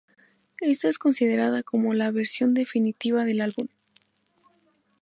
[0.61, 3.67] Esta es considerada como la versión definitiva del álbum.